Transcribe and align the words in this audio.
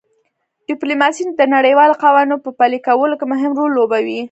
ډیپلوماسي 0.69 1.23
د 1.39 1.41
نړیوالو 1.55 1.99
قوانینو 2.03 2.37
په 2.45 2.49
پلي 2.59 2.79
کولو 2.87 3.15
کې 3.19 3.25
مهم 3.33 3.51
رول 3.59 3.71
لوبوي 3.77 4.19